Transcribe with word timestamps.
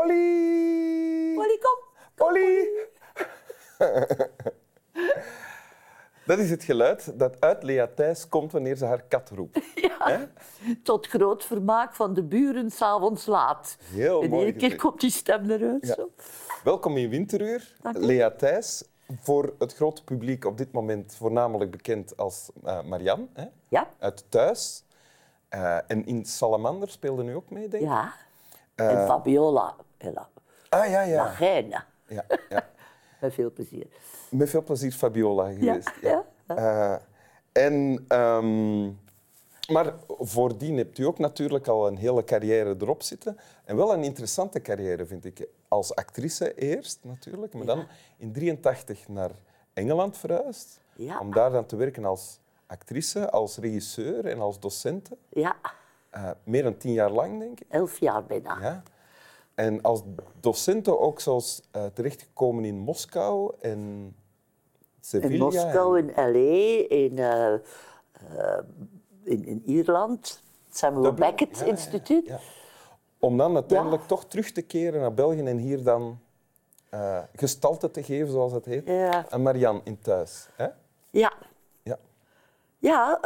Polly! 0.00 1.34
Polly! 1.34 1.58
Kom. 1.58 1.78
Polly! 2.14 2.68
Dat 6.26 6.38
is 6.38 6.50
het 6.50 6.64
geluid 6.64 7.18
dat 7.18 7.40
uit 7.40 7.62
Lea 7.62 7.88
Thijs 7.94 8.28
komt 8.28 8.52
wanneer 8.52 8.76
ze 8.76 8.84
haar 8.84 9.02
kat 9.02 9.30
roept. 9.30 9.60
Tot 10.82 11.06
groot 11.06 11.44
vermaak 11.44 11.94
van 11.94 12.14
de 12.14 12.22
buren 12.22 12.70
s'avonds 12.70 13.26
laat. 13.26 13.76
Heel 13.82 14.22
en 14.22 14.30
mooi 14.30 14.52
keer 14.52 14.76
komt 14.76 15.00
die 15.00 15.10
stem 15.10 15.50
eruit. 15.50 15.86
Ja. 15.86 16.06
Welkom 16.64 16.96
in 16.96 17.08
Winteruur. 17.08 17.74
Lea 17.92 18.30
Thijs. 18.30 18.84
Voor 19.20 19.54
het 19.58 19.74
grote 19.74 20.04
publiek 20.04 20.44
op 20.44 20.58
dit 20.58 20.72
moment 20.72 21.14
voornamelijk 21.14 21.70
bekend 21.70 22.16
als 22.16 22.50
eh, 22.64 22.82
Marianne 22.82 23.26
hè? 23.32 23.44
Ja? 23.68 23.88
uit 23.98 24.24
Thuis. 24.28 24.84
Eh, 25.48 25.76
en 25.86 26.06
in 26.06 26.24
Salamander 26.24 26.88
speelde 26.88 27.22
nu 27.22 27.34
ook 27.34 27.50
mee, 27.50 27.68
denk 27.68 27.82
ik? 27.82 27.88
Ja. 27.88 28.14
en 28.74 29.06
Fabiola. 29.06 29.74
Ella. 30.00 30.28
Ah, 30.68 30.88
ja, 30.90 31.00
ja. 31.02 31.24
Reine. 31.24 31.82
ja, 32.08 32.24
ja. 32.48 32.68
Met 33.20 33.34
veel 33.34 33.52
plezier. 33.52 33.86
Met 34.30 34.50
veel 34.50 34.62
plezier 34.62 34.92
Fabiola 34.92 35.52
geweest. 35.52 35.90
ja, 36.00 36.24
Eh, 36.46 36.94
en, 37.52 38.04
ehm, 38.08 38.84
maar 39.72 39.94
voordien 40.18 40.76
hebt 40.76 40.98
u 40.98 41.04
ook 41.04 41.18
natuurlijk 41.18 41.66
al 41.68 41.86
een 41.86 41.96
hele 41.96 42.24
carrière 42.24 42.76
erop 42.80 43.02
zitten. 43.02 43.36
En 43.64 43.76
wel 43.76 43.92
een 43.92 44.02
interessante 44.04 44.60
carrière, 44.62 45.06
vind 45.06 45.24
ik. 45.24 45.46
Als 45.68 45.94
actrice 45.94 46.54
eerst 46.54 46.98
natuurlijk, 47.02 47.54
maar 47.54 47.66
dan 47.66 47.86
in 48.16 48.32
83 48.32 49.08
naar 49.08 49.30
Engeland 49.72 50.18
verhuisd. 50.18 50.80
Ja. 50.96 51.18
Om 51.18 51.32
daar 51.34 51.50
dan 51.50 51.66
te 51.66 51.76
werken 51.76 52.04
als 52.04 52.40
actrice, 52.66 53.30
als 53.30 53.56
regisseur 53.56 54.26
en 54.26 54.40
als 54.40 54.60
docente. 54.60 55.16
Ja, 55.28 55.56
Eh, 56.10 56.30
meer 56.44 56.62
dan 56.62 56.76
tien 56.76 56.92
jaar 56.92 57.10
lang, 57.10 57.38
denk 57.38 57.60
ik. 57.60 57.66
elf 57.70 58.00
jaar 58.00 58.24
bijna. 58.24 58.58
Ja. 58.60 58.82
En 59.60 59.82
als 59.82 60.02
docente 60.40 60.98
ook 60.98 61.20
zelfs 61.20 61.62
eh, 61.70 61.84
terechtgekomen 61.86 62.64
in 62.64 62.78
Moskou 62.78 63.52
en 63.60 64.14
Sevilla. 65.00 65.32
In 65.32 65.38
Moskou, 65.40 65.98
in 65.98 66.06
L.A., 66.14 66.88
in, 66.88 67.18
eh, 67.18 67.54
in, 69.24 69.44
in 69.44 69.62
Ierland. 69.66 70.42
Samuel 70.70 71.02
Dublin. 71.02 71.28
Beckett 71.28 71.58
Ja, 71.58 71.64
Instituut. 71.64 72.26
ja. 72.26 72.38
Om 73.18 73.36
dan 73.36 73.54
uiteindelijk 73.54 74.06
toch 74.06 74.24
terug 74.24 74.52
te 74.52 74.62
keren 74.62 75.00
naar 75.00 75.14
België 75.14 75.40
en 75.40 75.56
hier 75.58 75.82
dan 75.82 76.18
gestalte 77.34 77.90
te 77.90 78.02
geven, 78.02 78.32
zoals 78.32 78.52
het 78.52 78.64
heet, 78.64 78.88
aan 79.28 79.42
Marianne 79.42 79.80
in 79.84 79.98
thuis. 79.98 80.48
Hè? 80.52 80.68
Ja, 81.10 81.32
Ja. 81.82 81.98
ja 82.78 83.18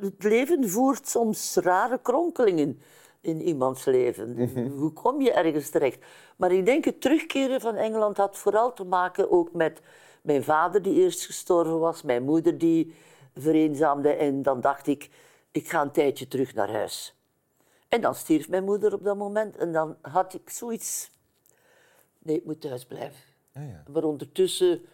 het 0.00 0.22
leven 0.22 0.68
voert 0.68 1.08
soms 1.08 1.54
rare 1.54 1.98
kronkelingen 2.02 2.80
in 3.26 3.40
iemands 3.40 3.84
leven. 3.84 4.48
Hoe 4.78 4.92
kom 4.92 5.20
je 5.20 5.32
ergens 5.32 5.70
terecht? 5.70 6.04
Maar 6.36 6.52
ik 6.52 6.64
denk 6.64 6.84
het 6.84 7.00
terugkeren 7.00 7.60
van 7.60 7.74
Engeland 7.74 8.16
had 8.16 8.36
vooral 8.38 8.72
te 8.72 8.84
maken 8.84 9.30
ook 9.30 9.52
met 9.52 9.80
mijn 10.22 10.44
vader 10.44 10.82
die 10.82 10.94
eerst 10.94 11.26
gestorven 11.26 11.78
was, 11.78 12.02
mijn 12.02 12.22
moeder 12.22 12.58
die 12.58 12.94
vereenzaamde. 13.34 14.08
En 14.08 14.42
dan 14.42 14.60
dacht 14.60 14.86
ik, 14.86 15.10
ik 15.50 15.68
ga 15.68 15.82
een 15.82 15.90
tijdje 15.90 16.28
terug 16.28 16.54
naar 16.54 16.70
huis. 16.70 17.14
En 17.88 18.00
dan 18.00 18.14
stierf 18.14 18.48
mijn 18.48 18.64
moeder 18.64 18.94
op 18.94 19.04
dat 19.04 19.16
moment. 19.16 19.56
En 19.56 19.72
dan 19.72 19.96
had 20.00 20.34
ik 20.34 20.50
zoiets... 20.50 21.10
Nee, 22.18 22.36
ik 22.36 22.44
moet 22.44 22.60
thuis 22.60 22.84
blijven. 22.84 23.20
Ah, 23.54 23.68
ja. 23.68 23.82
Maar 23.92 24.04
ondertussen 24.04 24.86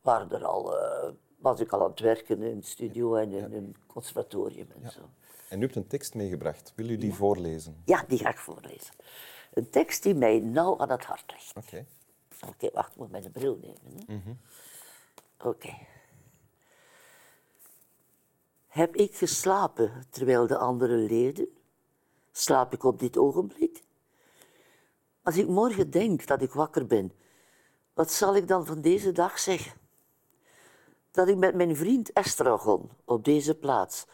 waren 0.00 0.30
er 0.30 0.44
al, 0.44 0.78
eh, 0.78 1.08
was 1.38 1.60
ik 1.60 1.72
al 1.72 1.82
aan 1.82 1.90
het 1.90 2.00
werken 2.00 2.42
in 2.42 2.56
een 2.56 2.62
studio 2.62 3.14
en 3.14 3.32
in 3.32 3.52
een 3.52 3.76
conservatorium 3.86 4.68
en 4.82 4.90
zo. 4.90 5.00
En 5.48 5.58
u 5.58 5.62
hebt 5.62 5.76
een 5.76 5.86
tekst 5.86 6.14
meegebracht. 6.14 6.72
Wil 6.76 6.88
u 6.88 6.96
die 6.96 7.14
voorlezen? 7.14 7.82
Ja, 7.84 8.04
die 8.08 8.18
ga 8.18 8.28
ik 8.28 8.38
voorlezen. 8.38 8.94
Een 9.52 9.70
tekst 9.70 10.02
die 10.02 10.14
mij 10.14 10.38
nauw 10.38 10.78
aan 10.78 10.90
het 10.90 11.04
hart 11.04 11.32
ligt. 11.32 11.56
Oké. 11.56 11.86
Oké, 12.46 12.70
wacht, 12.72 12.90
ik 12.90 12.96
moet 12.96 13.10
mijn 13.10 13.32
bril 13.32 13.58
nemen. 13.60 14.06
Hè? 14.06 14.32
Oké. 15.48 15.76
Heb 18.66 18.96
ik 18.96 19.16
geslapen 19.16 20.06
terwijl 20.10 20.46
de 20.46 20.56
anderen 20.56 21.06
leden? 21.06 21.48
Slaap 22.32 22.72
ik 22.72 22.84
op 22.84 22.98
dit 22.98 23.16
ogenblik? 23.16 23.82
Als 25.22 25.36
ik 25.36 25.48
morgen 25.48 25.90
denk 25.90 26.26
dat 26.26 26.42
ik 26.42 26.52
wakker 26.52 26.86
ben, 26.86 27.12
wat 27.94 28.12
zal 28.12 28.36
ik 28.36 28.48
dan 28.48 28.66
van 28.66 28.80
deze 28.80 29.12
dag 29.12 29.38
zeggen? 29.38 29.72
Dat 31.10 31.28
ik 31.28 31.36
met 31.36 31.54
mijn 31.54 31.76
vriend 31.76 32.12
Estragon 32.12 32.90
op 33.04 33.24
deze 33.24 33.54
plaats 33.54 34.06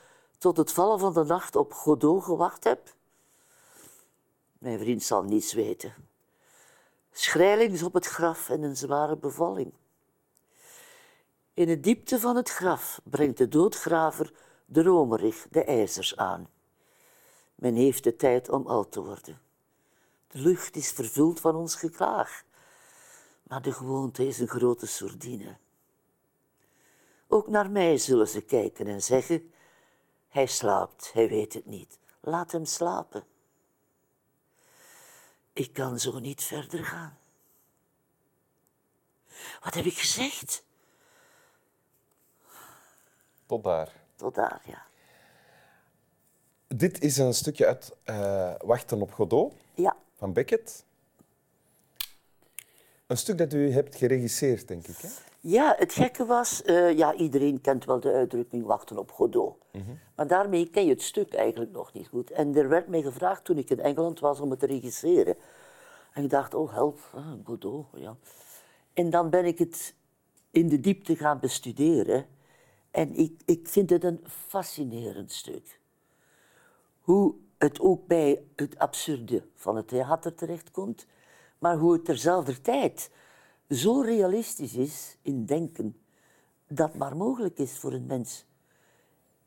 tot 0.45 0.57
het 0.57 0.73
vallen 0.73 0.99
van 0.99 1.13
de 1.13 1.25
nacht 1.25 1.57
op 1.57 1.73
Godot 1.73 2.25
gewacht 2.25 2.65
heb? 2.65 2.95
Mijn 4.59 4.79
vriend 4.79 5.03
zal 5.03 5.23
niets 5.23 5.53
weten. 5.53 5.95
Schrijlings 7.13 7.83
op 7.83 7.93
het 7.93 8.07
graf 8.07 8.49
en 8.49 8.63
een 8.63 8.77
zware 8.77 9.17
bevalling. 9.17 9.73
In 11.55 11.67
de 11.67 11.81
diepte 11.81 12.21
van 12.21 12.37
het 12.37 12.49
graf 12.49 13.01
brengt 13.05 13.39
de 13.39 13.49
doodgraver 13.49 14.33
dromerig 14.67 15.47
de 15.51 15.65
ijzers 15.65 16.17
aan. 16.17 16.49
Men 17.55 17.75
heeft 17.75 18.05
de 18.05 18.17
tijd 18.17 18.49
om 18.49 18.67
oud 18.67 18.93
te 18.93 19.03
worden. 19.03 19.41
De 20.29 20.39
lucht 20.39 20.77
is 20.77 20.91
vervuld 20.91 21.41
van 21.41 21.55
ons 21.55 21.75
geklaag, 21.75 22.45
maar 23.43 23.63
de 23.63 23.73
gewoonte 23.73 24.27
is 24.27 24.39
een 24.39 24.49
grote 24.49 24.87
sourdine. 24.87 25.57
Ook 27.29 27.49
naar 27.49 27.71
mij 27.71 27.99
zullen 27.99 28.29
ze 28.29 28.41
kijken 28.41 28.87
en 28.87 29.03
zeggen: 29.03 29.53
Hij 30.35 30.47
slaapt, 30.47 31.13
hij 31.13 31.29
weet 31.29 31.53
het 31.53 31.67
niet. 31.67 31.99
Laat 32.21 32.53
hem 32.53 32.65
slapen. 32.65 33.25
Ik 35.53 35.73
kan 35.73 35.99
zo 35.99 36.19
niet 36.19 36.43
verder 36.43 36.85
gaan. 36.85 37.19
Wat 39.63 39.75
heb 39.75 39.85
ik 39.85 39.99
gezegd? 39.99 40.65
Tot 43.47 43.65
daar. 43.65 43.93
Tot 44.17 44.35
daar, 44.35 44.63
ja. 44.65 44.87
Dit 46.67 47.01
is 47.01 47.17
een 47.17 47.35
stukje 47.35 47.67
uit 47.67 47.97
eh, 48.05 48.55
Wachten 48.59 49.03
op 49.03 49.13
Godot 49.13 49.55
Ja, 49.75 49.97
van 50.17 50.33
Beckett. 50.33 50.85
Een 53.07 53.19
stuk 53.19 53.39
dat 53.39 53.53
u 53.53 53.73
hebt 53.73 53.97
geregisseerd, 53.97 54.69
denk 54.69 54.87
ik. 54.87 54.97
Hè? 54.97 55.09
Ja 55.45 55.75
het 55.79 55.93
gekke 55.93 56.25
was, 56.25 56.63
eh, 56.63 56.97
ja, 56.97 57.15
iedereen 57.15 57.61
kent 57.61 57.85
wel 57.85 58.01
de 58.01 58.13
uitdrukking 58.13 58.65
wachten 58.65 58.99
op 58.99 59.11
Godot. 59.11 59.57
Maar 60.17 60.27
daarmee 60.27 60.71
ken 60.71 60.85
je 60.85 60.91
het 60.91 61.03
stuk 61.03 61.35
eigenlijk 61.35 61.73
nog 61.73 61.93
niet 61.93 62.09
goed. 62.09 62.31
En 62.31 62.57
er 62.57 62.69
werd 62.69 62.89
mij 62.89 63.03
gevraagd 63.03 63.45
toen 63.45 63.59
ik 63.59 63.71
in 63.71 63.81
Engeland 63.81 64.21
was 64.21 64.41
om 64.41 64.51
het 64.51 64.59
te 64.59 64.67
regisseren. 64.67 65.37
En 66.13 66.25
ik 66.25 66.31
dacht, 66.31 66.55
oh 66.55 66.73
help, 66.73 66.99
ah, 67.15 67.33
Godot, 67.45 67.87
ja. 67.95 68.17
En 68.93 69.11
dan 69.11 69.31
ben 69.31 69.45
ik 69.45 69.59
het 69.59 69.95
in 70.51 70.69
de 70.69 70.81
diepte 70.81 71.17
gaan 71.17 71.41
bestuderen. 71.41 72.27
En 72.91 73.15
ik, 73.15 73.41
ik 73.45 73.69
vind 73.69 73.91
het 73.91 74.05
een 74.05 74.25
fascinerend 74.27 75.33
stuk. 75.33 75.81
hoe 77.01 77.35
het 77.59 77.81
ook 77.81 78.07
bij 78.07 78.43
het 78.57 78.79
absurde 78.79 79.47
van 79.55 79.77
het 79.77 79.89
theater 79.89 80.35
terechtkomt, 80.35 81.07
maar 81.59 81.77
hoe 81.77 81.93
het 81.93 82.05
terzelfde 82.05 82.61
tijd 82.61 83.11
zo 83.75 84.01
realistisch 84.01 84.75
is 84.75 85.17
in 85.23 85.45
denken 85.45 85.97
dat 86.69 86.95
maar 86.95 87.17
mogelijk 87.17 87.59
is 87.59 87.79
voor 87.79 87.93
een 87.93 88.07
mens. 88.07 88.45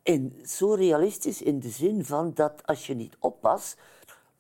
En 0.03 0.33
zo 0.45 0.74
realistisch 0.74 1.41
in 1.41 1.59
de 1.59 1.69
zin 1.69 2.06
van 2.06 2.33
dat 2.33 2.65
als 2.65 2.88
je 2.88 2.94
niet 2.94 3.15
oppast, 3.19 3.77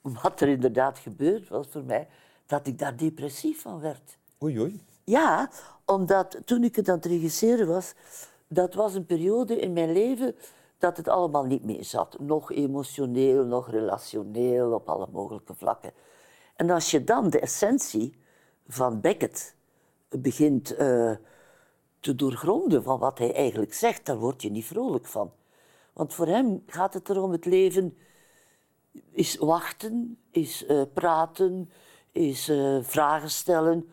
wat 0.01 0.41
er 0.41 0.47
inderdaad 0.47 0.99
gebeurd 0.99 1.49
was 1.49 1.67
voor 1.67 1.83
mij, 1.83 2.07
dat 2.45 2.67
ik 2.67 2.79
daar 2.79 2.97
depressief 2.97 3.61
van 3.61 3.79
werd. 3.79 4.17
Oei, 4.43 4.59
oei. 4.59 4.81
Ja, 5.03 5.49
omdat 5.85 6.37
toen 6.45 6.63
ik 6.63 6.75
het 6.75 6.89
aan 6.89 6.95
het 6.95 7.05
regisseren 7.05 7.67
was, 7.67 7.93
dat 8.47 8.73
was 8.73 8.93
een 8.93 9.05
periode 9.05 9.59
in 9.59 9.73
mijn 9.73 9.91
leven 9.91 10.35
dat 10.77 10.97
het 10.97 11.07
allemaal 11.07 11.45
niet 11.45 11.63
meer 11.63 11.83
zat. 11.83 12.19
Nog 12.19 12.51
emotioneel, 12.51 13.45
nog 13.45 13.69
relationeel, 13.69 14.71
op 14.71 14.89
alle 14.89 15.07
mogelijke 15.11 15.53
vlakken. 15.55 15.91
En 16.55 16.69
als 16.69 16.91
je 16.91 17.03
dan 17.03 17.29
de 17.29 17.39
essentie 17.39 18.15
van 18.67 19.01
Beckett 19.01 19.55
begint 20.09 20.75
eh, 20.75 21.15
te 21.99 22.15
doorgronden 22.15 22.83
van 22.83 22.99
wat 22.99 23.17
hij 23.17 23.33
eigenlijk 23.33 23.73
zegt, 23.73 24.05
dan 24.05 24.17
word 24.17 24.41
je 24.41 24.49
niet 24.49 24.65
vrolijk 24.65 25.05
van. 25.05 25.31
Want 25.93 26.13
voor 26.13 26.27
hem 26.27 26.63
gaat 26.67 26.93
het 26.93 27.09
erom 27.09 27.31
het 27.31 27.45
leven 27.45 27.97
is 29.11 29.35
wachten, 29.35 30.17
is 30.31 30.65
eh, 30.65 30.81
praten, 30.93 31.71
is 32.11 32.49
eh, 32.49 32.77
vragen 32.81 33.29
stellen, 33.29 33.89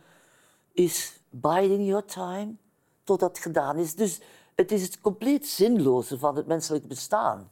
is 0.73 1.21
biding 1.31 1.87
your 1.87 2.05
time 2.05 2.55
totdat 3.05 3.29
het 3.29 3.39
gedaan 3.39 3.77
is. 3.77 3.95
Dus 3.95 4.21
het 4.55 4.73
is 4.73 4.83
het 4.83 5.01
compleet 5.01 5.47
zinloze 5.47 6.19
van 6.19 6.37
het 6.37 6.47
menselijk 6.47 6.89
bestaan. 6.89 7.51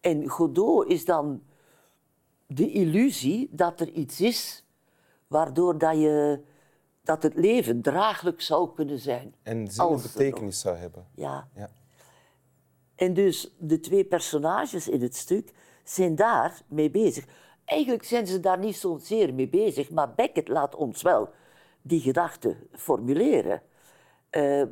En 0.00 0.28
Godot 0.28 0.86
is 0.86 1.04
dan 1.04 1.42
de 2.46 2.70
illusie 2.70 3.48
dat 3.50 3.80
er 3.80 3.88
iets 3.88 4.20
is 4.20 4.64
waardoor 5.26 5.78
dat, 5.78 5.94
je, 5.94 6.40
dat 7.02 7.22
het 7.22 7.34
leven 7.34 7.82
draaglijk 7.82 8.40
zou 8.40 8.74
kunnen 8.74 8.98
zijn. 8.98 9.34
En 9.42 9.70
zin 9.70 9.84
en 9.84 10.02
betekenis 10.02 10.60
zou 10.60 10.76
hebben. 10.76 11.06
Ja. 11.14 11.48
Ja. 11.54 11.70
En 12.94 13.14
dus 13.14 13.54
de 13.58 13.80
twee 13.80 14.04
personages 14.04 14.88
in 14.88 15.02
het 15.02 15.16
stuk 15.16 15.52
zijn 15.84 16.16
daar 16.16 16.62
mee 16.68 16.90
bezig. 16.90 17.24
Eigenlijk 17.64 18.04
zijn 18.04 18.26
ze 18.26 18.40
daar 18.40 18.58
niet 18.58 18.76
zozeer 18.76 19.34
mee 19.34 19.48
bezig, 19.48 19.90
maar 19.90 20.14
Beckett 20.14 20.48
laat 20.48 20.74
ons 20.74 21.02
wel 21.02 21.28
die 21.82 22.00
gedachte 22.00 22.56
formuleren. 22.72 23.62
Uh, 24.30 24.64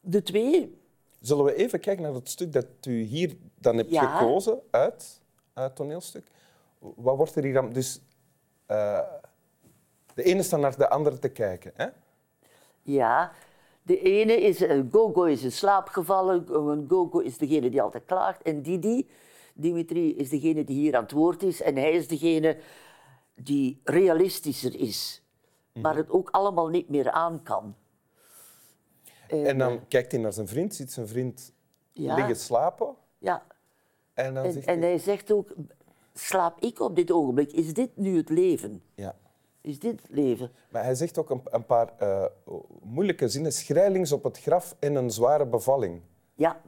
de 0.00 0.22
twee... 0.22 0.80
Zullen 1.20 1.44
we 1.44 1.54
even 1.54 1.80
kijken 1.80 2.02
naar 2.02 2.14
het 2.14 2.28
stuk 2.28 2.52
dat 2.52 2.66
u 2.88 3.02
hier 3.02 3.36
dan 3.58 3.76
hebt 3.76 3.90
Ja. 3.90 4.18
gekozen 4.18 4.60
uit, 4.70 5.20
uit 5.52 5.66
het 5.66 5.76
toneelstuk? 5.76 6.26
Wat 6.78 7.16
wordt 7.16 7.34
er 7.34 7.42
hier 7.44 7.52
dan... 7.52 7.72
Dus 7.72 8.00
eh, 8.66 8.98
de 10.16 10.22
ene 10.22 10.42
staat 10.42 10.60
naar 10.60 10.76
de 10.76 10.88
andere 10.88 11.18
te 11.18 11.28
kijken. 11.28 11.72
Hè? 11.74 11.86
Ja, 12.82 13.32
de 13.82 14.00
ene 14.00 14.32
is, 14.40 14.60
een 14.60 14.88
Gogo 14.92 15.24
is 15.24 15.42
in 15.42 15.52
slaap 15.52 15.88
gevallen. 15.88 16.54
Een 16.54 16.84
Gogo 16.88 17.18
is 17.18 17.38
degene 17.38 17.70
die 17.70 17.82
altijd 17.82 18.04
klaagt. 18.06 18.42
En 18.42 18.62
Didi, 18.62 19.08
Dimitri, 19.54 20.16
is 20.16 20.28
degene 20.28 20.64
die 20.64 20.76
hier 20.76 20.96
aan 20.96 21.02
het 21.02 21.12
woord 21.12 21.42
is. 21.42 21.62
En 21.62 21.76
hij 21.76 21.92
is 21.92 22.08
degene 22.08 22.56
die 23.34 23.80
realistischer 23.84 24.74
is. 24.80 25.22
Maar 25.72 25.96
het 25.96 26.10
ook 26.10 26.30
allemaal 26.30 26.68
niet 26.68 26.88
meer 26.88 27.10
aan 27.10 27.42
kan. 27.42 27.74
En 29.28 29.58
dan 29.58 29.88
kijkt 29.88 30.12
hij 30.12 30.20
naar 30.20 30.32
zijn 30.32 30.48
vriend, 30.48 30.74
ziet 30.74 30.92
zijn 30.92 31.08
vriend 31.08 31.52
Ja. 31.92 32.14
liggen 32.14 32.36
slapen. 32.36 32.94
Ja, 33.18 33.46
En 34.14 34.34
dan 34.34 34.44
en, 34.44 34.52
zegt 34.52 34.66
en 34.66 34.80
hij... 34.80 34.88
hij 34.88 34.98
zegt 34.98 35.32
ook, 35.32 35.52
slaap 36.14 36.60
ik 36.60 36.80
op 36.80 36.96
dit 36.96 37.10
ogenblik? 37.10 37.52
Is 37.52 37.74
dit 37.74 37.96
nu 37.96 38.16
het 38.16 38.28
leven? 38.28 38.82
Ja. 38.94 39.16
Is 39.66 39.78
dit 39.78 40.02
leven? 40.08 40.52
Maar 40.68 40.84
hij 40.84 40.94
zegt 40.94 41.18
ook 41.18 41.30
een, 41.30 41.40
een 41.44 41.64
paar 41.64 41.92
eh, 41.98 42.24
moeilijke 42.82 43.28
zinnen. 43.28 43.52
Schrijlings 43.52 44.12
op 44.12 44.22
het 44.22 44.38
graf 44.38 44.76
en 44.78 44.94
een 44.94 45.10
zware 45.10 45.46
bevalling. 45.46 46.00
Ja. 46.34 46.60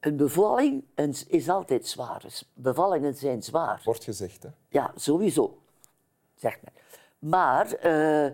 Een 0.00 0.16
bevalling 0.16 0.84
is 1.28 1.48
altijd 1.48 1.86
zwaar. 1.86 2.42
Bevallingen 2.54 3.14
zijn 3.14 3.42
zwaar. 3.42 3.80
Wordt 3.84 4.04
gezegd. 4.04 4.42
Hè? 4.42 4.48
Ja, 4.68 4.92
sowieso, 4.94 5.58
zegt 6.34 6.58
men. 6.62 6.72
Maar 7.18 7.72
eh, 7.72 8.32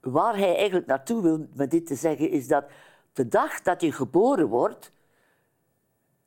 waar 0.00 0.36
hij 0.36 0.56
eigenlijk 0.56 0.86
naartoe 0.86 1.22
wil 1.22 1.46
met 1.52 1.70
dit 1.70 1.86
te 1.86 1.94
zeggen, 1.94 2.30
is 2.30 2.48
dat 2.48 2.64
de 3.12 3.28
dag 3.28 3.62
dat 3.62 3.80
je 3.80 3.92
geboren 3.92 4.48
wordt, 4.48 4.92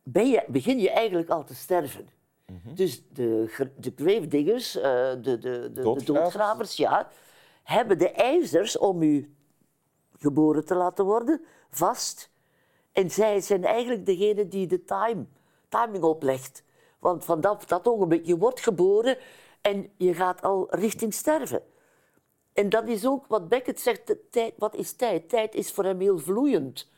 ben 0.04 0.30
je, 0.30 0.44
begin 0.48 0.80
je 0.80 0.90
eigenlijk 0.90 1.30
al 1.30 1.44
te 1.44 1.56
sterven. 1.56 2.19
Dus 2.74 3.04
de, 3.14 3.54
de 3.76 3.94
gravediggers, 3.96 4.76
eh, 4.76 4.82
de, 4.82 5.20
de, 5.22 5.40
de, 5.40 5.72
de 5.72 5.82
Doodgravers. 6.04 6.76
ja, 6.76 7.10
hebben 7.64 7.98
de 7.98 8.12
ijzers 8.12 8.78
om 8.78 9.02
u 9.02 9.36
geboren 10.18 10.66
te 10.66 10.76
laten 10.76 11.06
worden 11.06 11.42
vast. 11.70 12.30
En 12.92 13.12
zij 13.12 13.42
zijn 13.42 13.66
eigenlijk 13.66 14.06
degene 14.06 14.48
die 14.48 14.68
de 14.68 14.84
time, 14.84 15.26
timing 15.70 16.04
oplegt. 16.04 16.64
Want 17.00 17.26
van 17.26 17.42
dat, 17.42 17.88
ogenblik, 17.88 18.26
je 18.26 18.38
wordt 18.38 18.60
geboren 18.60 19.18
en 19.62 19.92
je 19.98 20.14
gaat 20.14 20.42
al 20.42 20.68
richting 20.70 21.14
sterven. 21.14 21.62
En 22.54 22.70
dat 22.70 22.88
is 22.88 23.06
ook 23.06 23.28
wat 23.28 23.48
Beckett 23.48 23.80
zegt, 23.80 24.16
tijd, 24.30 24.54
wat 24.58 24.76
is 24.76 24.94
tijd? 24.94 25.30
Tijd 25.30 25.56
is 25.56 25.72
voor 25.72 25.84
hem 25.84 26.00
heel 26.00 26.20
vloeiend. 26.20 26.90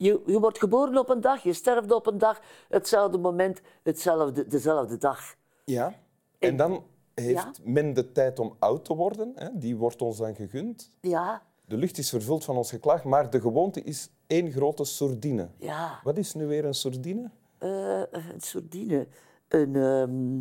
Je, 0.00 0.20
je 0.26 0.40
wordt 0.40 0.58
geboren 0.58 0.98
op 0.98 1.08
een 1.08 1.20
dag, 1.20 1.42
je 1.42 1.52
sterft 1.52 1.92
op 1.92 2.06
een 2.06 2.18
dag, 2.18 2.40
hetzelfde 2.68 3.18
moment, 3.18 3.60
hetzelfde, 3.82 4.46
dezelfde 4.46 4.96
dag. 4.98 5.34
Ja. 5.64 5.94
En 6.38 6.56
dan 6.56 6.82
heeft 7.14 7.32
Ja. 7.34 7.52
men 7.64 7.92
de 7.94 8.12
tijd 8.12 8.38
om 8.38 8.56
oud 8.58 8.84
te 8.84 8.94
worden. 8.94 9.32
Hè? 9.34 9.48
Die 9.52 9.76
wordt 9.76 10.02
ons 10.02 10.16
dan 10.18 10.34
gegund. 10.34 10.90
Ja, 11.00 11.42
De 11.64 11.76
lucht 11.76 11.98
is 11.98 12.10
vervuld 12.10 12.44
van 12.44 12.56
ons 12.56 12.70
geklaag, 12.70 13.04
maar 13.04 13.30
de 13.30 13.40
gewoonte 13.40 13.82
is 13.82 14.10
één 14.26 14.50
grote 14.52 14.84
sourdine. 14.84 15.48
ja. 15.56 16.00
Wat 16.04 16.18
is 16.18 16.34
nu 16.34 16.46
weer 16.46 16.64
een 16.64 16.74
sourdine? 16.74 17.30
Eh, 17.58 18.02
een 18.10 18.40
sourdine. 18.40 19.06
Een... 19.48 19.76
ehm 19.76 20.40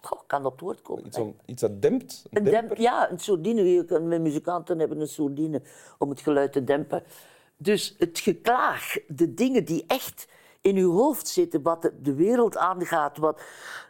goh, 0.00 0.20
kan 0.26 0.44
op 0.44 0.52
het 0.52 0.60
woord 0.60 0.82
komen. 0.82 1.06
Iets, 1.06 1.18
om- 1.18 1.36
iets 1.46 1.60
dat 1.60 1.82
dempt? 1.82 2.24
Een 2.30 2.44
demp, 2.44 2.76
ja, 2.76 3.10
een 3.10 3.18
sourdine. 3.18 3.62
Je 3.72 3.84
kan- 3.84 4.08
Met 4.08 4.20
muzikanten 4.20 4.78
hebben 4.78 5.00
een 5.00 5.08
sourdine 5.08 5.62
om 5.98 6.08
het 6.10 6.20
geluid 6.20 6.52
te 6.52 6.64
dempen. 6.64 7.02
Dus 7.62 7.94
het 7.98 8.18
geklaag, 8.18 8.96
de 9.08 9.34
dingen 9.34 9.64
die 9.64 9.84
echt 9.86 10.26
in 10.60 10.76
uw 10.76 10.92
hoofd 10.92 11.28
zitten, 11.28 11.62
wat 11.62 11.90
de, 12.02 12.14
wereld 12.14 12.56
aangaat, 12.56 13.16
wat, 13.18 13.42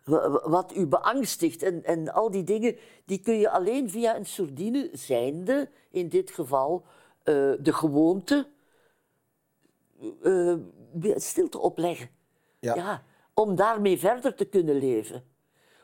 wa- 0.04 0.48
wat 0.48 0.76
u 0.76 0.86
beangstigt 0.86 1.62
en, 1.62 1.84
en 1.84 2.12
al 2.12 2.30
die 2.30 2.44
dingen, 2.44 2.76
die 3.04 3.18
kun 3.20 3.38
je 3.38 3.50
alleen 3.50 3.90
via 3.90 4.16
een 4.16 4.26
sourdine, 4.26 4.88
zijnde 4.92 5.70
in 5.90 6.08
dit 6.08 6.30
geval 6.30 6.84
eh, 7.22 7.34
de 7.60 7.72
gewoonte, 7.72 8.48
eh, 10.22 10.54
stilte 11.16 11.58
opleggen. 11.58 12.08
Ja. 12.58 12.74
Ja, 12.74 13.04
om 13.34 13.54
daarmee 13.56 13.98
verder 13.98 14.34
te 14.34 14.44
kunnen 14.44 14.74
leven. 14.76 15.24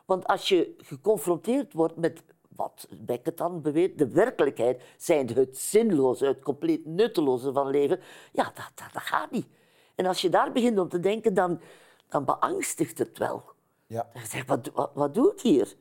Want 0.07 0.27
als 0.27 0.49
je 0.49 0.75
geconfronteerd 0.79 1.73
wordt 1.73 1.97
met 1.97 2.23
wat 2.59 2.89
Beckett 2.91 3.37
dan 3.39 3.63
beweert, 3.63 3.99
de 3.99 4.09
werkelijkheid, 4.09 4.83
zijn 4.97 5.29
het 5.33 5.59
zinloze, 5.59 6.27
het 6.27 6.43
compleet 6.43 6.87
nutteloze 6.87 7.53
van 7.53 7.71
leven, 7.71 8.01
ja, 8.33 8.45
dat, 8.45 8.71
dat, 8.75 8.93
dat 8.93 9.03
gaat 9.03 9.31
niet. 9.31 9.47
En 9.95 10.07
als 10.07 10.21
je 10.21 10.29
daar 10.29 10.53
begint 10.53 10.79
om 10.79 10.89
te 10.89 11.01
denken, 11.01 11.35
dan, 11.35 11.61
dan 12.09 12.25
beangstigt 12.25 12.99
het 12.99 13.19
wel. 13.19 13.43
Ja. 13.87 14.09
Dan 14.13 14.23
zeg 14.23 14.41
je, 14.41 14.45
wat, 14.47 14.71
wat, 14.75 14.91
wat 14.95 15.15
doe 15.15 15.33
ik 15.33 15.41
hier? 15.41 15.75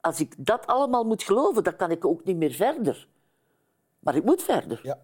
Als 0.00 0.20
ik 0.20 0.34
dat 0.38 0.66
allemaal 0.66 1.04
moet 1.04 1.22
geloven, 1.22 1.64
dan 1.64 1.76
kan 1.76 1.90
ik 1.90 2.04
ook 2.04 2.24
niet 2.24 2.36
meer 2.36 2.52
verder. 2.52 3.08
Maar 3.98 4.16
ik 4.16 4.24
moet 4.24 4.42
verder. 4.42 4.80
ja. 4.82 4.98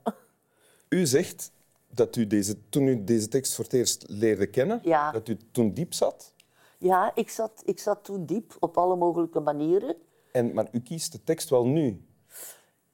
U 0.89 1.07
zegt 1.07 1.53
dat 1.89 2.17
u 2.17 2.27
deze, 2.27 2.69
toen 2.69 2.87
u 2.87 3.05
deze 3.05 3.29
tekst 3.29 3.55
voor 3.55 3.65
het 3.65 3.73
eerst 3.73 4.05
leerde 4.09 4.47
kennen, 4.47 4.81
Ja. 4.83 5.13
dat 5.13 5.29
u 5.29 5.37
toen 5.53 5.75
diep 5.75 5.93
zat. 5.95 6.35
Ja, 6.79 7.13
ik 7.15 7.31
zat, 7.31 7.63
ik 7.65 7.79
zat 7.79 8.05
toen 8.05 8.27
diep 8.27 8.57
op 8.61 8.77
alle 8.77 8.97
mogelijke 8.97 9.41
manieren. 9.41 9.97
En, 10.33 10.53
maar 10.55 10.69
u 10.73 10.81
kiest 10.81 11.13
de 11.13 11.25
tekst 11.25 11.49
wel 11.49 11.67
nu. 11.67 12.05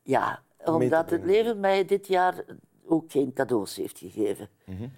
Ja, 0.03 0.43
omdat 0.65 1.11
het 1.11 1.25
leven 1.25 1.61
mij 1.61 1.85
dit 1.85 2.06
jaar 2.06 2.44
ook 2.88 3.11
geen 3.11 3.33
cadeaus 3.33 3.77
heeft 3.77 3.99
gegeven. 3.99 4.49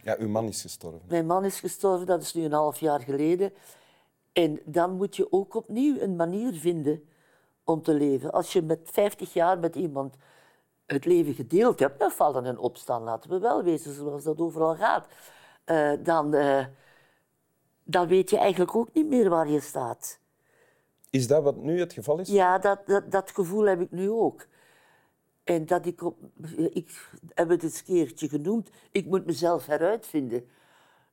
Ja, 0.02 0.16
uw 0.18 0.28
man 0.28 0.44
is 0.48 0.60
gestorven. 0.60 1.00
Mijn 1.08 1.26
man 1.26 1.44
is 1.44 1.60
gestorven, 1.60 2.06
dat 2.06 2.22
is 2.22 2.34
nu 2.34 2.44
een 2.44 2.52
half 2.52 2.80
jaar 2.80 3.00
geleden. 3.00 3.52
En 4.32 4.60
dan 4.64 4.96
moet 4.96 5.16
je 5.16 5.32
ook 5.32 5.54
opnieuw 5.54 6.00
een 6.00 6.16
manier 6.16 6.52
vinden 6.54 7.08
om 7.64 7.82
te 7.82 7.94
leven. 7.94 8.32
Als 8.32 8.52
je 8.52 8.62
met 8.62 8.80
50 8.84 9.32
jaar 9.32 9.58
met 9.58 9.76
iemand 9.76 10.14
het 10.86 11.04
leven 11.04 11.34
gedeeld 11.34 11.78
hebt, 11.78 11.98
dan 11.98 12.10
vallen 12.10 12.44
en 12.44 12.58
opstaan, 12.58 13.02
laten 13.02 13.30
we 13.30 13.38
wel 13.38 13.62
wezen, 13.62 13.94
zoals 13.94 14.22
dat 14.24 14.40
overal 14.40 14.74
gaat. 14.76 15.06
eh, 15.64 15.92
dan, 16.02 16.34
eh, 16.34 16.66
dan 17.84 18.06
weet 18.08 18.30
je 18.30 18.38
eigenlijk 18.38 18.76
ook 18.76 18.92
niet 18.92 19.06
meer 19.06 19.28
waar 19.28 19.48
je 19.48 19.60
staat. 19.60 20.18
Is 21.10 21.26
dat 21.26 21.42
wat 21.42 21.56
nu 21.56 21.80
het 21.80 21.92
geval 21.92 22.18
is? 22.18 22.28
Ja, 22.28 22.58
dat, 22.58 22.86
dat, 22.86 23.10
dat 23.10 23.30
gevoel 23.30 23.64
heb 23.64 23.80
ik 23.80 23.90
nu 23.90 24.10
ook. 24.10 24.46
En 25.44 25.66
dat 25.66 25.86
ik, 25.86 26.02
op, 26.02 26.16
ik 26.70 27.10
heb 27.34 27.48
het 27.48 27.62
eens 27.62 27.78
een 27.78 27.84
keertje 27.84 28.28
genoemd, 28.28 28.70
ik 28.90 29.06
moet 29.06 29.26
mezelf 29.26 29.66
heruitvinden. 29.66 30.38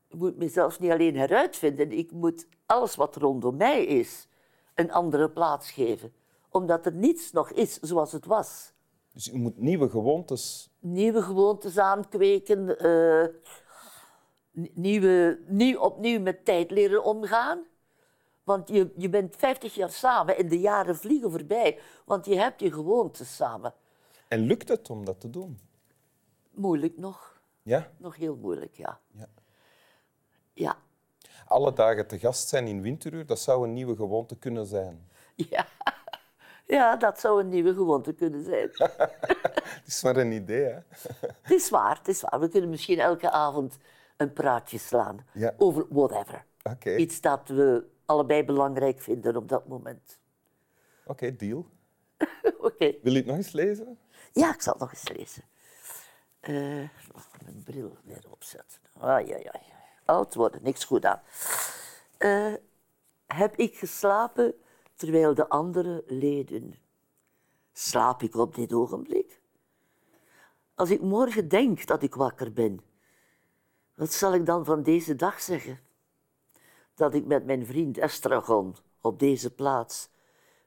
Ik 0.08 0.18
moet 0.18 0.38
mezelf 0.38 0.80
niet 0.80 0.92
alleen 0.92 1.16
heruitvinden, 1.16 1.92
ik 1.92 2.12
moet 2.12 2.48
alles 2.66 2.96
wat 2.96 3.16
rondom 3.16 3.56
mij 3.56 3.86
is 3.86 4.28
een 4.74 4.92
andere 4.92 5.30
plaats 5.30 5.72
geven. 5.72 6.14
Omdat 6.50 6.86
er 6.86 6.94
niets 6.94 7.32
nog 7.32 7.52
is 7.52 7.80
zoals 7.80 8.12
het 8.12 8.26
was. 8.26 8.74
Dus 9.14 9.32
u 9.32 9.38
moet 9.38 9.58
nieuwe 9.58 9.90
gewoontes... 9.90 10.70
Nieuwe 10.80 11.22
gewoontes 11.22 11.78
aankweken, 11.78 12.80
eh, 12.80 13.28
nieuwe, 14.74 15.40
nieuw, 15.48 15.80
opnieuw 15.80 16.20
met 16.20 16.46
tijd 16.46 16.72
leren 16.72 17.04
omgaan. 17.04 17.64
Want 18.46 18.70
je, 18.70 18.92
je 18.98 19.10
bent 19.10 19.36
50 19.36 19.76
jaar 19.76 19.90
samen 19.92 20.38
en 20.38 20.48
de 20.50 20.60
jaren 20.60 20.96
vliegen 20.96 21.32
voorbij, 21.32 21.80
want 22.06 22.26
je 22.26 22.38
hebt 22.38 22.60
je 22.60 22.72
gewoontes 22.72 23.36
samen. 23.36 23.74
En 24.28 24.40
lukt 24.40 24.68
het 24.68 24.90
om 24.90 25.06
dat 25.06 25.20
te 25.20 25.30
doen? 25.30 25.60
Moeilijk 26.52 26.98
nog. 26.98 27.42
Ja? 27.64 27.92
Nog 27.98 28.16
heel 28.16 28.36
moeilijk, 28.36 28.76
ja. 28.78 29.00
ja. 29.12 29.28
Ja. 30.54 30.78
Alle 31.48 31.74
dagen 31.74 32.08
te 32.08 32.20
gast 32.20 32.48
zijn 32.48 32.68
in 32.68 32.82
winteruur, 32.82 33.26
dat 33.26 33.40
zou 33.40 33.64
een 33.68 33.74
nieuwe 33.74 33.96
gewoonte 33.96 34.36
kunnen 34.38 34.66
zijn. 34.66 35.10
Ja. 35.36 35.66
ja, 36.78 36.96
dat 36.96 37.20
zou 37.20 37.40
een 37.40 37.50
nieuwe 37.50 37.74
gewoonte 37.74 38.14
kunnen 38.14 38.44
zijn. 38.44 38.70
Het 39.76 39.88
is 39.88 40.04
maar 40.04 40.16
een 40.18 40.32
idee, 40.32 40.64
hè? 40.64 40.80
het 41.42 41.52
is 41.52 41.70
waar, 41.70 41.98
het 41.98 42.08
is 42.08 42.22
waar. 42.22 42.40
We 42.40 42.48
kunnen 42.48 42.70
misschien 42.70 43.00
elke 43.00 43.30
avond 43.32 43.78
een 44.18 44.34
praatje 44.34 44.78
slaan 44.78 45.26
Ja. 45.34 45.54
over 45.58 45.86
whatever. 45.90 46.46
Oké, 46.64 46.96
Iets 46.96 47.22
dat 47.22 47.48
we 47.48 47.86
allebei 48.06 48.44
belangrijk 48.44 49.02
vinden 49.02 49.36
op 49.36 49.50
dat 49.50 49.68
moment. 49.68 50.20
Oké, 51.06 51.36
deal. 51.36 51.66
Oké. 52.58 52.96
Wil 53.02 53.14
u 53.14 53.18
het 53.18 53.26
nog 53.26 53.36
eens 53.36 53.52
lezen? 53.52 53.98
Ja, 54.34 54.54
ik 54.54 54.62
zal 54.62 54.74
het 54.74 54.82
nog 54.82 54.92
eens 54.92 55.10
lezen. 55.10 55.44
Nog 57.14 57.28
mijn 57.44 57.64
bril 57.64 57.98
weer 58.04 58.24
opzetten. 58.30 58.80
Ai, 59.00 59.34
ai, 59.34 59.44
ai. 59.44 59.64
Oud 60.06 60.36
worden, 60.36 60.64
niks 60.64 60.84
goed 60.84 61.06
aan. 61.06 61.22
Eh, 62.18 62.54
heb 63.26 63.56
ik 63.56 63.78
geslapen 63.78 64.54
terwijl 64.96 65.34
de 65.34 65.50
anderen 65.50 66.04
leden? 66.06 66.76
Slaap 67.74 68.22
ik 68.22 68.36
op 68.36 68.56
dit 68.56 68.74
ogenblik? 68.74 69.42
Als 70.76 70.90
ik 70.90 71.02
morgen 71.02 71.48
denk 71.48 71.86
dat 71.86 72.04
ik 72.04 72.16
wakker 72.16 72.54
ben, 72.54 72.80
wat 73.96 74.14
zal 74.14 74.34
ik 74.34 74.46
dan 74.46 74.66
van 74.66 74.84
deze 74.84 75.16
dag 75.16 75.42
zeggen? 75.42 75.80
Dat 76.96 77.14
ik 77.14 77.26
met 77.26 77.46
mijn 77.46 77.66
vriend 77.66 77.98
Estragon 77.98 78.76
op 79.02 79.20
deze 79.20 79.54
plaats 79.54 80.10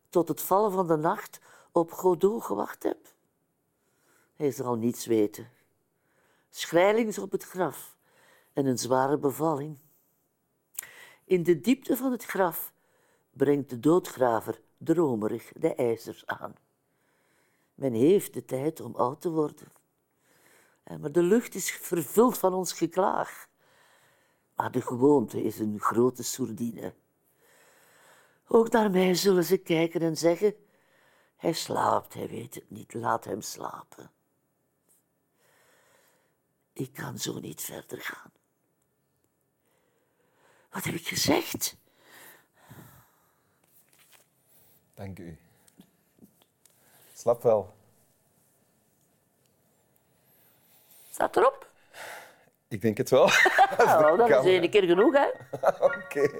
tot 0.09 0.29
het 0.29 0.43
vallen 0.43 0.73
van 0.73 0.87
de 0.87 0.97
nacht 0.97 1.41
op 1.73 1.93
Godot 1.93 2.43
gewacht 2.43 2.83
heb? 2.83 3.15
Hij 4.35 4.51
zal 4.51 4.77
niets 4.77 5.07
weten. 5.07 5.51
Schrijlings 6.51 7.19
op 7.19 7.33
het 7.33 7.45
graf 7.45 7.97
en 8.53 8.67
een 8.67 8.79
zware 8.79 9.19
bevalling. 9.19 9.79
In 11.25 11.43
de 11.43 11.61
diepte 11.61 11.97
van 11.97 12.13
het 12.13 12.25
graf 12.25 12.73
brengt 13.31 13.71
de 13.71 13.81
doodgraver 13.81 14.61
dromerig 14.79 15.53
de 15.53 15.75
ijzers 15.75 16.27
aan. 16.27 16.55
Men 17.75 17.93
heeft 17.93 18.35
de 18.35 18.45
tijd 18.45 18.81
om 18.81 18.95
oud 18.95 19.21
te 19.21 19.31
worden. 19.31 19.73
Maar 21.01 21.13
de 21.13 21.23
lucht 21.23 21.55
is 21.55 21.71
vervuld 21.71 22.39
van 22.39 22.55
ons 22.55 22.73
geklaag. 22.73 23.49
Maar 24.59 24.71
de 24.71 24.83
gewoonte 24.83 25.43
is 25.43 25.59
een 25.59 25.81
grote 25.81 26.23
sourdine. 26.23 26.95
Ook 28.47 28.71
naar 28.71 28.91
mij 28.91 29.15
zullen 29.15 29.45
ze 29.45 29.57
kijken 29.57 30.01
en 30.01 30.17
zeggen: 30.17 30.55
Hij 31.37 31.53
slaapt, 31.53 32.15
hij 32.15 32.29
weet 32.29 32.55
het 32.55 32.71
niet, 32.71 32.95
laat 32.95 33.25
hem 33.25 33.41
slapen. 33.41 34.11
Ik 36.73 36.93
kan 36.93 37.19
zo 37.19 37.39
niet 37.39 37.61
verder 37.61 38.01
gaan. 38.01 38.33
Wat 40.71 40.85
heb 40.85 40.95
ik 40.95 41.07
gezegd? 41.07 41.77
Dank 44.95 45.19
u. 45.19 45.39
Slap 47.15 47.43
wel. 47.43 47.77
Staat 51.11 51.37
erop? 51.37 51.68
Ik 52.69 52.81
denk 52.81 52.97
het 52.97 53.11
wel. 53.11 53.29
Nou, 53.79 54.17
dat 54.17 54.45
is 54.45 54.53
één 54.53 54.71
keer 54.71 54.83
genoeg, 54.83 55.15
hè? 55.15 55.27
Oké. 55.87 56.31